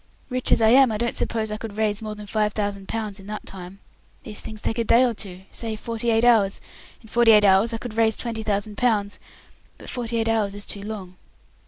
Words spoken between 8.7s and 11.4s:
pounds, but forty eight hours is too long.